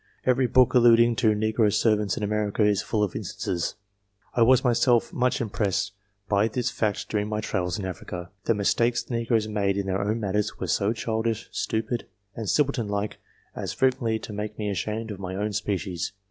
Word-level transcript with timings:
Every 0.25 0.47
book 0.47 0.73
alluding 0.73 1.15
to 1.17 1.35
negro 1.35 1.71
servants 1.71 2.17
in 2.17 2.23
America 2.23 2.63
is 2.63 2.81
full 2.81 3.03
of 3.03 3.15
instances. 3.15 3.75
I 4.33 4.41
was 4.41 4.63
myself 4.63 5.13
much 5.13 5.39
impressed 5.39 5.91
by 6.27 6.47
this 6.47 6.71
fact 6.71 7.07
during 7.07 7.29
my 7.29 7.39
travels 7.39 7.77
in 7.77 7.85
Africa. 7.85 8.31
The 8.45 8.55
mistakes 8.55 9.03
the 9.03 9.13
negroes 9.13 9.47
made 9.47 9.77
in 9.77 9.85
their 9.85 10.01
own 10.01 10.19
matters 10.19 10.59
were 10.59 10.65
so 10.65 10.91
childish, 10.91 11.49
stupid, 11.51 12.07
and 12.35 12.49
simpleton 12.49 12.87
like, 12.87 13.17
as 13.55 13.73
frequently 13.73 14.17
to 14.17 14.33
make 14.33 14.57
me 14.57 14.71
ashamed 14.71 15.11
of 15.11 15.19
my 15.19 15.35
own 15.35 15.53
species. 15.53 16.13